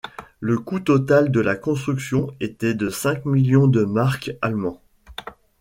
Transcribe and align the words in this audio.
Le 0.39 0.57
coût 0.57 0.79
total 0.79 1.29
de 1.29 1.39
la 1.39 1.55
construction 1.55 2.35
était 2.39 2.73
de 2.73 2.89
cinq 2.89 3.23
millions 3.25 3.67
de 3.67 3.83
marks 3.83 4.31
allemands. 4.41 4.81